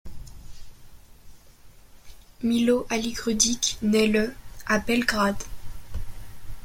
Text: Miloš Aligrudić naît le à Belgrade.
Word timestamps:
Miloš 2.41 2.87
Aligrudić 2.89 3.77
naît 3.83 4.07
le 4.07 4.33
à 4.65 4.79
Belgrade. 4.79 5.43